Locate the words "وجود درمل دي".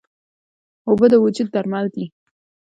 1.23-2.05